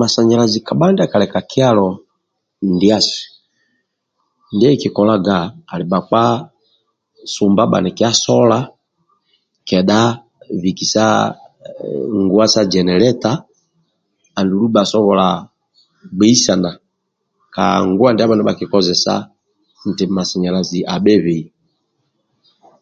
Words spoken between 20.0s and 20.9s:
masanyalazi